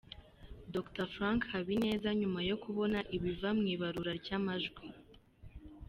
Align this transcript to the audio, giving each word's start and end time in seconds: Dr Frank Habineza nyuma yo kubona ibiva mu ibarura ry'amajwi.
Dr 0.73 1.07
Frank 1.15 1.39
Habineza 1.51 2.09
nyuma 2.19 2.39
yo 2.49 2.55
kubona 2.63 2.99
ibiva 3.15 3.49
mu 3.57 3.65
ibarura 3.73 4.11
ry'amajwi. 4.21 4.83